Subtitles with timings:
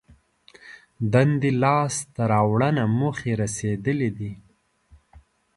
[1.13, 4.31] دندې لاس ته راوړنه موخې رسېدلي دي.